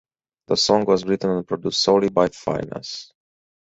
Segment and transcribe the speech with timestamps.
[0.47, 3.11] The song was written and produced solely by Finneas.